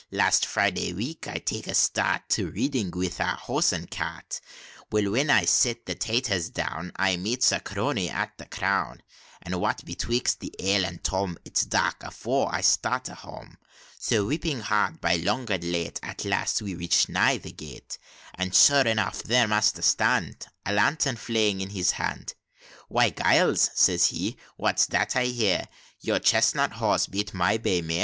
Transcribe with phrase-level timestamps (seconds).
[0.09, 4.41] "Last Friday week, I takes a start To Reading, with our horse and cart;
[4.91, 9.03] Well, when I'ze set the 'taters down, I meets a crony at the Crown;
[9.43, 13.57] And what betwixt the ale and Tom, It's dark afore I starts for home;
[13.99, 17.99] So whipping hard, by long and late, At last we reaches nigh the gate,
[18.33, 22.33] And, sure enough, there Master stand, A lantern flaring in his hand,
[22.89, 25.65] 'Why, Giles,' says he, 'what's that 'un thear?
[25.99, 27.99] Yond' chestnut horse bean't my bay mear!